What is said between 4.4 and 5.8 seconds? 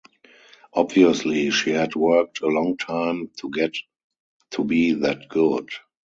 to be that good.